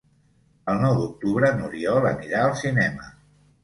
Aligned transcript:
El 0.73 0.81
nou 0.85 0.95
d'octubre 1.03 1.53
n'Oriol 1.61 2.11
anirà 2.17 2.45
al 2.51 2.61
cinema. 2.67 3.17